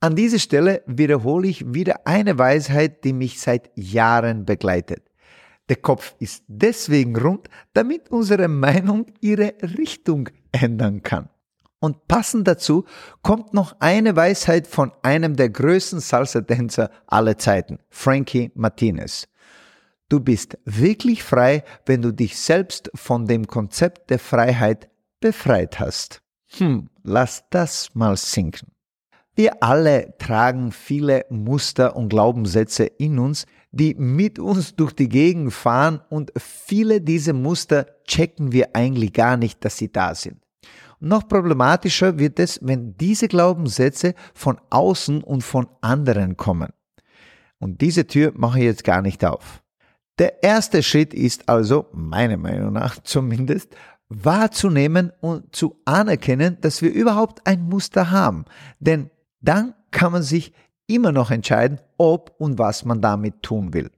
An 0.00 0.14
dieser 0.14 0.38
Stelle 0.38 0.82
wiederhole 0.86 1.48
ich 1.48 1.72
wieder 1.74 2.06
eine 2.06 2.38
Weisheit, 2.38 3.02
die 3.04 3.12
mich 3.12 3.40
seit 3.40 3.70
Jahren 3.74 4.44
begleitet. 4.44 5.10
Der 5.68 5.76
Kopf 5.76 6.14
ist 6.20 6.44
deswegen 6.46 7.16
rund, 7.16 7.48
damit 7.72 8.10
unsere 8.10 8.46
Meinung 8.46 9.06
ihre 9.20 9.54
Richtung 9.78 10.28
ändern 10.52 11.02
kann. 11.02 11.28
Und 11.78 12.08
passend 12.08 12.46
dazu 12.46 12.84
kommt 13.22 13.52
noch 13.52 13.76
eine 13.80 14.16
Weisheit 14.16 14.66
von 14.66 14.92
einem 15.02 15.36
der 15.36 15.50
größten 15.50 16.00
Salsa-Tänzer 16.00 16.90
aller 17.06 17.36
Zeiten, 17.36 17.78
Frankie 17.90 18.50
Martinez. 18.54 19.28
Du 20.08 20.20
bist 20.20 20.56
wirklich 20.64 21.24
frei, 21.24 21.64
wenn 21.84 22.00
du 22.00 22.12
dich 22.12 22.38
selbst 22.38 22.90
von 22.94 23.26
dem 23.26 23.46
Konzept 23.46 24.10
der 24.10 24.20
Freiheit 24.20 24.88
befreit 25.20 25.80
hast. 25.80 26.22
Hm, 26.58 26.88
lass 27.02 27.44
das 27.50 27.94
mal 27.94 28.16
sinken. 28.16 28.68
Wir 29.34 29.62
alle 29.62 30.14
tragen 30.18 30.70
viele 30.70 31.26
Muster 31.28 31.96
und 31.96 32.08
Glaubenssätze 32.08 32.84
in 32.84 33.18
uns, 33.18 33.46
die 33.70 33.94
mit 33.94 34.38
uns 34.38 34.76
durch 34.76 34.92
die 34.92 35.08
Gegend 35.08 35.52
fahren 35.52 36.00
und 36.08 36.32
viele 36.36 37.00
dieser 37.00 37.34
Muster 37.34 37.86
checken 38.06 38.52
wir 38.52 38.74
eigentlich 38.74 39.12
gar 39.12 39.36
nicht, 39.36 39.64
dass 39.64 39.76
sie 39.76 39.92
da 39.92 40.14
sind. 40.14 40.40
Noch 41.00 41.28
problematischer 41.28 42.18
wird 42.18 42.38
es, 42.38 42.58
wenn 42.62 42.96
diese 42.96 43.28
Glaubenssätze 43.28 44.14
von 44.32 44.58
außen 44.70 45.22
und 45.22 45.42
von 45.42 45.68
anderen 45.82 46.36
kommen. 46.36 46.70
Und 47.58 47.82
diese 47.82 48.06
Tür 48.06 48.32
mache 48.34 48.60
ich 48.60 48.64
jetzt 48.64 48.84
gar 48.84 49.02
nicht 49.02 49.24
auf. 49.24 49.62
Der 50.18 50.42
erste 50.42 50.82
Schritt 50.82 51.12
ist 51.12 51.48
also, 51.48 51.86
meiner 51.92 52.36
Meinung 52.36 52.72
nach 52.72 53.02
zumindest, 53.02 53.74
wahrzunehmen 54.08 55.12
und 55.20 55.54
zu 55.54 55.80
anerkennen, 55.84 56.58
dass 56.60 56.80
wir 56.80 56.92
überhaupt 56.92 57.46
ein 57.46 57.62
Muster 57.62 58.10
haben. 58.10 58.44
Denn 58.78 59.10
dann 59.40 59.74
kann 59.90 60.12
man 60.12 60.22
sich 60.22 60.52
immer 60.86 61.12
noch 61.12 61.30
entscheiden, 61.30 61.80
ob 61.98 62.34
und 62.38 62.58
was 62.58 62.84
man 62.84 63.00
damit 63.00 63.42
tun 63.42 63.74
will. 63.74 63.90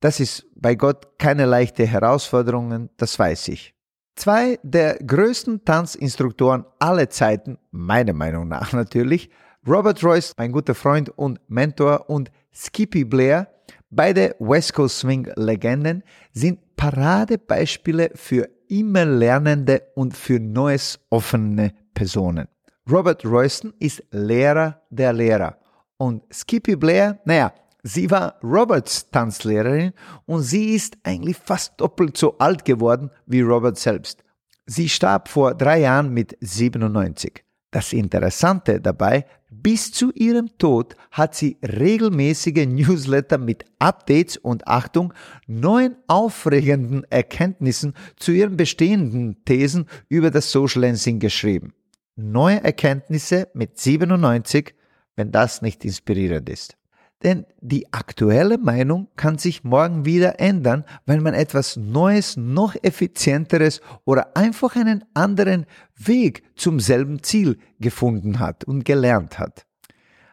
Das 0.00 0.18
ist 0.18 0.46
bei 0.54 0.74
Gott 0.74 1.18
keine 1.18 1.46
leichte 1.46 1.86
Herausforderung, 1.86 2.90
das 2.96 3.18
weiß 3.18 3.48
ich. 3.48 3.74
Zwei 4.16 4.58
der 4.62 4.96
größten 4.98 5.64
Tanzinstruktoren 5.64 6.64
aller 6.78 7.08
Zeiten, 7.10 7.58
meiner 7.70 8.12
Meinung 8.12 8.48
nach 8.48 8.72
natürlich, 8.72 9.30
Robert 9.66 10.02
Royce, 10.02 10.34
mein 10.36 10.52
guter 10.52 10.74
Freund 10.74 11.10
und 11.10 11.38
Mentor, 11.48 12.08
und 12.08 12.30
Skippy 12.52 13.04
Blair, 13.04 13.48
beide 13.90 14.34
West 14.38 14.74
Coast 14.74 14.98
Swing 14.98 15.30
Legenden, 15.36 16.02
sind 16.32 16.76
Paradebeispiele 16.76 18.10
für 18.14 18.48
immer 18.68 19.04
lernende 19.04 19.82
und 19.94 20.16
für 20.16 20.40
Neues 20.40 20.98
offene 21.10 21.74
Personen. 21.94 22.48
Robert 22.90 23.24
Royston 23.24 23.74
ist 23.78 24.02
Lehrer 24.10 24.80
der 24.90 25.12
Lehrer 25.12 25.58
und 26.00 26.22
Skippy 26.32 26.76
Blair, 26.76 27.20
naja, 27.24 27.52
sie 27.82 28.10
war 28.10 28.36
Roberts 28.42 29.10
Tanzlehrerin 29.10 29.92
und 30.24 30.42
sie 30.42 30.74
ist 30.74 30.96
eigentlich 31.02 31.36
fast 31.36 31.78
doppelt 31.80 32.16
so 32.16 32.38
alt 32.38 32.64
geworden 32.64 33.10
wie 33.26 33.42
Robert 33.42 33.78
selbst. 33.78 34.24
Sie 34.66 34.88
starb 34.88 35.28
vor 35.28 35.54
drei 35.54 35.80
Jahren 35.80 36.14
mit 36.14 36.36
97. 36.40 37.44
Das 37.70 37.92
Interessante 37.92 38.80
dabei, 38.80 39.26
bis 39.48 39.92
zu 39.92 40.12
ihrem 40.12 40.58
Tod 40.58 40.96
hat 41.12 41.34
sie 41.34 41.56
regelmäßige 41.62 42.66
Newsletter 42.66 43.38
mit 43.38 43.64
Updates 43.78 44.36
und 44.36 44.66
Achtung 44.66 45.14
neuen 45.46 45.96
aufregenden 46.08 47.04
Erkenntnissen 47.10 47.94
zu 48.16 48.32
ihren 48.32 48.56
bestehenden 48.56 49.44
Thesen 49.44 49.86
über 50.08 50.30
das 50.30 50.50
Social 50.50 50.82
Lensing 50.82 51.20
geschrieben 51.20 51.72
neue 52.20 52.62
Erkenntnisse 52.62 53.48
mit 53.54 53.78
97, 53.78 54.74
wenn 55.16 55.32
das 55.32 55.62
nicht 55.62 55.84
inspirierend 55.84 56.48
ist. 56.48 56.76
Denn 57.22 57.44
die 57.60 57.92
aktuelle 57.92 58.56
Meinung 58.56 59.08
kann 59.16 59.36
sich 59.36 59.62
morgen 59.62 60.06
wieder 60.06 60.40
ändern, 60.40 60.84
wenn 61.04 61.22
man 61.22 61.34
etwas 61.34 61.76
Neues, 61.76 62.36
noch 62.36 62.74
effizienteres 62.82 63.82
oder 64.04 64.36
einfach 64.36 64.74
einen 64.74 65.04
anderen 65.12 65.66
Weg 65.96 66.44
zum 66.56 66.80
selben 66.80 67.22
Ziel 67.22 67.58
gefunden 67.78 68.38
hat 68.38 68.64
und 68.64 68.84
gelernt 68.84 69.38
hat. 69.38 69.66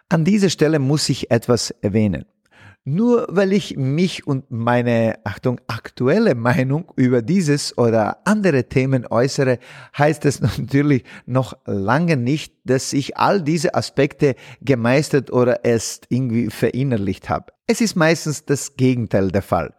An 0.08 0.24
dieser 0.24 0.50
Stelle 0.50 0.80
muss 0.80 1.10
ich 1.10 1.30
etwas 1.30 1.72
erwähnen. 1.72 2.26
Nur 2.90 3.28
weil 3.30 3.52
ich 3.52 3.76
mich 3.76 4.26
und 4.28 4.50
meine, 4.50 5.20
Achtung, 5.26 5.60
aktuelle 5.68 6.36
Meinung 6.36 6.90
über 6.96 7.22
dieses 7.22 7.78
oder 7.78 8.26
andere 8.26 8.70
Themen 8.70 9.06
äußere, 9.06 9.60
heißt 9.98 10.24
es 10.24 10.40
natürlich 10.58 11.04
noch 11.26 11.58
lange 11.66 12.16
nicht, 12.16 12.54
dass 12.64 12.94
ich 12.94 13.18
all 13.18 13.42
diese 13.42 13.76
Aspekte 13.76 14.36
gemeistert 14.62 15.34
oder 15.34 15.66
erst 15.66 16.06
irgendwie 16.08 16.50
verinnerlicht 16.50 17.28
habe. 17.28 17.52
Es 17.66 17.82
ist 17.82 17.98
meistens 17.98 18.46
das 18.46 18.78
Gegenteil 18.78 19.32
der 19.32 19.42
Fall. 19.42 19.76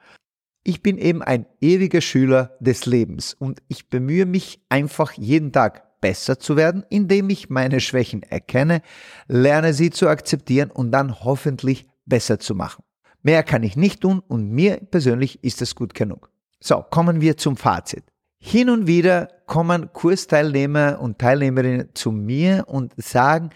Ich 0.63 0.83
bin 0.83 0.99
eben 0.99 1.23
ein 1.23 1.47
ewiger 1.63 2.03
Schüler 2.03 2.59
des 2.61 2.85
Lebens 2.85 3.33
und 3.33 3.63
ich 3.69 3.89
bemühe 3.89 4.27
mich 4.27 4.61
einfach 4.69 5.13
jeden 5.13 5.51
Tag 5.51 5.99
besser 6.03 6.39
zu 6.39 6.59
werden, 6.59 6.85
indem 6.91 7.31
ich 7.31 7.49
meine 7.49 7.81
Schwächen 7.81 8.23
erkenne, 8.23 8.83
lerne 9.29 9.73
sie 9.73 9.89
zu 9.89 10.09
akzeptieren 10.09 10.71
und 10.71 10.93
dann 10.93 11.25
hoffentlich 11.25 11.89
besser 12.05 12.39
zu 12.39 12.55
machen. 12.55 12.85
Mehr 13.23 13.43
kann 13.43 13.63
ich 13.63 13.77
nicht 13.77 14.01
tun 14.01 14.23
und 14.27 14.51
mir 14.51 14.77
persönlich 14.77 15.43
ist 15.43 15.63
es 15.63 15.75
gut 15.75 15.95
genug. 15.95 16.31
So, 16.61 16.83
kommen 16.83 17.21
wir 17.21 17.37
zum 17.37 17.57
Fazit. 17.57 18.05
Hin 18.39 18.71
und 18.71 18.87
wieder 18.87 19.29
kommen 19.47 19.93
Kursteilnehmer 19.93 21.01
und 21.01 21.19
Teilnehmerinnen 21.19 21.91
zu 21.95 22.13
mir 22.13 22.65
und 22.69 22.93
sagen, 22.97 23.51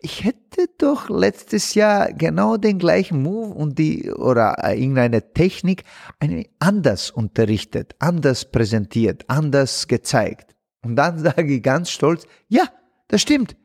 ich 0.00 0.24
hätte 0.24 0.68
doch 0.78 1.08
letztes 1.08 1.74
Jahr 1.74 2.12
genau 2.12 2.56
den 2.56 2.78
gleichen 2.78 3.22
Move 3.22 3.54
und 3.54 3.78
die 3.78 4.12
oder 4.12 4.56
irgendeine 4.72 5.32
Technik 5.32 5.82
anders 6.60 7.10
unterrichtet, 7.10 7.96
anders 7.98 8.50
präsentiert, 8.50 9.24
anders 9.28 9.88
gezeigt. 9.88 10.54
Und 10.84 10.96
dann 10.96 11.18
sage 11.22 11.54
ich 11.54 11.62
ganz 11.62 11.90
stolz, 11.90 12.26
ja, 12.48 12.64
das 13.08 13.22
stimmt. 13.22 13.56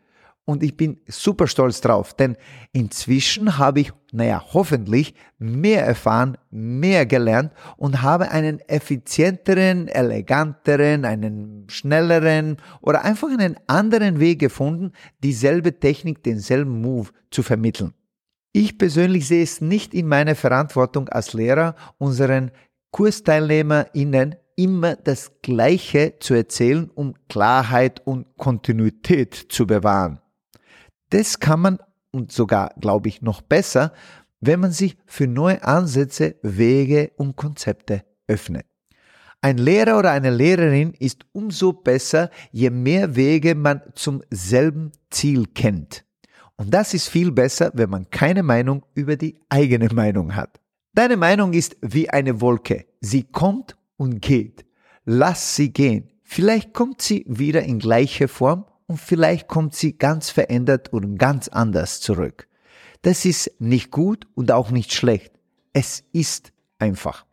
Und 0.45 0.62
ich 0.62 0.75
bin 0.75 0.99
super 1.08 1.47
stolz 1.47 1.79
drauf, 1.79 2.13
denn 2.13 2.36
inzwischen 2.73 3.58
habe 3.58 3.79
ich, 3.79 3.93
naja, 4.12 4.43
hoffentlich 4.53 5.13
mehr 5.38 5.86
erfahren, 5.86 6.38
mehr 6.51 7.06
gelernt 7.06 7.53
und 7.77 8.01
habe 8.01 8.29
einen 8.29 8.60
effizienteren, 8.67 9.88
eleganteren, 9.88 11.06
einen 11.06 11.65
schnelleren 11.69 12.58
oder 12.82 13.06
einfach 13.06 13.29
einen 13.29 13.56
anderen 13.67 14.19
Weg 14.19 14.39
gefunden, 14.39 14.91
dieselbe 15.23 15.79
Technik, 15.79 16.23
denselben 16.23 16.82
Move 16.82 17.10
zu 17.32 17.41
vermitteln. 17.41 17.93
Ich 18.51 18.77
persönlich 18.77 19.27
sehe 19.27 19.43
es 19.43 19.62
nicht 19.62 19.93
in 19.93 20.08
meiner 20.08 20.36
Verantwortung 20.36 21.08
als 21.08 21.34
Lehrer, 21.34 21.75
unseren 21.97 22.51
KursteilnehmerInnen 22.91 24.36
immer 24.56 24.95
das 24.97 25.32
Gleiche 25.41 26.19
zu 26.19 26.34
erzählen, 26.34 26.91
um 26.93 27.15
Klarheit 27.29 28.06
und 28.06 28.38
Kontinuität 28.38 29.34
zu 29.34 29.65
bewahren. 29.65 30.19
Das 31.13 31.39
kann 31.39 31.60
man 31.60 31.80
und 32.10 32.32
sogar, 32.32 32.73
glaube 32.80 33.08
ich, 33.08 33.21
noch 33.21 33.41
besser, 33.41 33.93
wenn 34.41 34.60
man 34.60 34.71
sich 34.71 34.97
für 35.06 35.28
neue 35.28 35.63
Ansätze, 35.63 36.38
Wege 36.41 37.12
und 37.17 37.36
Konzepte 37.36 38.04
öffnet. 38.28 38.65
Ein 39.39 39.60
Lehrer 39.60 39.99
oder 39.99 40.10
eine 40.10 40.32
Lehrerin 40.32 40.93
ist 40.97 41.28
umso 41.32 41.71
besser, 41.71 42.32
je 42.52 42.71
mehr 42.71 43.15
Wege 43.15 43.54
man 43.54 43.82
zum 43.93 44.23
selben 44.32 44.91
Ziel 45.12 45.45
kennt. 45.54 46.04
Und 46.56 46.73
das 46.73 46.95
ist 46.95 47.10
viel 47.10 47.32
besser, 47.32 47.69
wenn 47.76 47.91
man 47.91 48.10
keine 48.10 48.41
Meinung 48.41 48.84
über 48.95 49.15
die 49.15 49.39
eigene 49.49 49.89
Meinung 49.93 50.36
hat. 50.36 50.60
Deine 50.95 51.17
Meinung 51.17 51.54
ist 51.54 51.78
wie 51.82 52.10
eine 52.10 52.41
Wolke. 52.41 52.88
Sie 53.02 53.21
kommt 53.21 53.78
und 53.97 54.19
geht. 54.19 54.65
Lass 55.06 55.56
sie 55.56 55.71
gehen. 55.71 56.10
Vielleicht 56.23 56.73
kommt 56.73 57.04
sie 57.04 57.23
wieder 57.28 57.62
in 57.62 57.78
gleicher 57.78 58.28
Form 58.28 58.65
und 58.93 58.99
vielleicht 58.99 59.47
kommt 59.47 59.73
sie 59.73 59.97
ganz 59.97 60.29
verändert 60.29 60.93
und 60.93 61.17
ganz 61.17 61.47
anders 61.47 61.99
zurück. 61.99 62.47
Das 63.01 63.25
ist 63.25 63.49
nicht 63.58 63.89
gut 63.89 64.27
und 64.36 64.51
auch 64.51 64.69
nicht 64.69 64.93
schlecht. 64.93 65.34
Es 65.73 66.03
ist 66.12 66.53
einfach. 66.77 67.25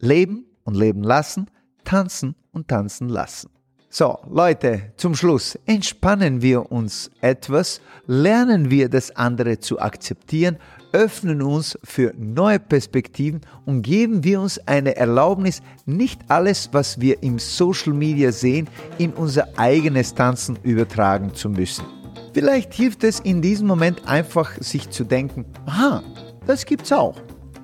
Leben 0.00 0.44
und 0.64 0.74
leben 0.74 1.04
lassen, 1.04 1.48
tanzen 1.84 2.34
und 2.50 2.66
tanzen 2.66 3.08
lassen. 3.08 3.48
So, 3.96 4.18
Leute, 4.28 4.90
zum 4.96 5.14
Schluss 5.14 5.56
entspannen 5.66 6.42
wir 6.42 6.72
uns 6.72 7.12
etwas, 7.20 7.80
lernen 8.08 8.68
wir 8.68 8.88
das 8.88 9.14
andere 9.14 9.60
zu 9.60 9.78
akzeptieren, 9.78 10.56
öffnen 10.90 11.40
uns 11.40 11.78
für 11.84 12.12
neue 12.18 12.58
Perspektiven 12.58 13.42
und 13.66 13.82
geben 13.82 14.24
wir 14.24 14.40
uns 14.40 14.58
eine 14.66 14.96
Erlaubnis, 14.96 15.62
nicht 15.86 16.22
alles, 16.26 16.70
was 16.72 17.00
wir 17.00 17.22
im 17.22 17.38
Social 17.38 17.92
Media 17.92 18.32
sehen, 18.32 18.66
in 18.98 19.12
unser 19.12 19.46
eigenes 19.56 20.12
Tanzen 20.12 20.58
übertragen 20.64 21.32
zu 21.32 21.48
müssen. 21.48 21.84
Vielleicht 22.32 22.74
hilft 22.74 23.04
es 23.04 23.20
in 23.20 23.42
diesem 23.42 23.68
Moment 23.68 24.08
einfach, 24.08 24.60
sich 24.60 24.90
zu 24.90 25.04
denken, 25.04 25.44
aha, 25.66 26.02
das 26.48 26.66
gibt's 26.66 26.90
auch. 26.90 27.14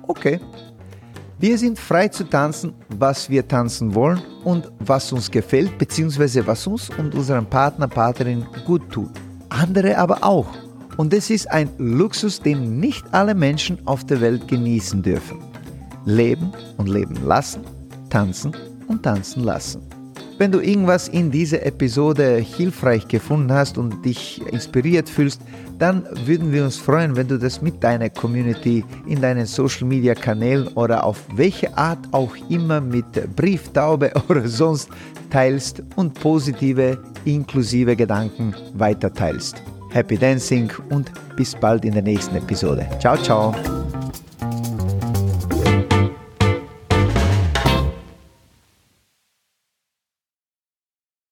Okay, 0.07 0.39
wir 1.41 1.57
sind 1.57 1.79
frei 1.79 2.07
zu 2.07 2.23
tanzen, 2.23 2.73
was 2.89 3.27
wir 3.27 3.47
tanzen 3.47 3.95
wollen 3.95 4.21
und 4.43 4.71
was 4.77 5.11
uns 5.11 5.31
gefällt, 5.31 5.75
beziehungsweise 5.79 6.45
was 6.45 6.67
uns 6.67 6.89
und 6.91 7.15
unserem 7.15 7.47
Partner, 7.47 7.87
Partnerin 7.87 8.45
gut 8.65 8.87
tut. 8.91 9.09
Andere 9.49 9.97
aber 9.97 10.23
auch. 10.23 10.47
Und 10.97 11.13
es 11.13 11.31
ist 11.31 11.49
ein 11.49 11.69
Luxus, 11.79 12.39
den 12.39 12.79
nicht 12.79 13.03
alle 13.11 13.33
Menschen 13.33 13.79
auf 13.87 14.05
der 14.05 14.21
Welt 14.21 14.47
genießen 14.47 15.01
dürfen. 15.01 15.39
Leben 16.05 16.51
und 16.77 16.87
leben 16.87 17.15
lassen, 17.25 17.61
tanzen 18.11 18.55
und 18.87 19.01
tanzen 19.01 19.43
lassen. 19.43 19.81
Wenn 20.41 20.51
du 20.51 20.59
irgendwas 20.59 21.07
in 21.07 21.29
dieser 21.29 21.63
Episode 21.67 22.37
hilfreich 22.37 23.07
gefunden 23.07 23.53
hast 23.53 23.77
und 23.77 24.03
dich 24.03 24.41
inspiriert 24.51 25.07
fühlst, 25.07 25.39
dann 25.77 26.03
würden 26.25 26.51
wir 26.51 26.63
uns 26.63 26.77
freuen, 26.77 27.15
wenn 27.15 27.27
du 27.27 27.37
das 27.37 27.61
mit 27.61 27.83
deiner 27.83 28.09
Community 28.09 28.83
in 29.05 29.21
deinen 29.21 29.45
Social 29.45 29.85
Media 29.85 30.15
Kanälen 30.15 30.67
oder 30.69 31.03
auf 31.03 31.19
welche 31.35 31.77
Art 31.77 31.99
auch 32.11 32.35
immer 32.49 32.81
mit 32.81 33.05
Brieftaube 33.35 34.11
oder 34.29 34.47
sonst 34.47 34.89
teilst 35.29 35.83
und 35.95 36.15
positive, 36.15 36.97
inklusive 37.23 37.95
Gedanken 37.95 38.55
weiterteilst. 38.73 39.61
Happy 39.91 40.17
Dancing 40.17 40.71
und 40.89 41.11
bis 41.35 41.53
bald 41.53 41.85
in 41.85 41.93
der 41.93 42.01
nächsten 42.01 42.35
Episode. 42.35 42.87
Ciao, 42.99 43.15
ciao. 43.15 43.53